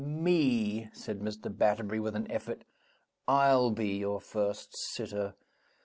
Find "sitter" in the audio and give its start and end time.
4.75-5.35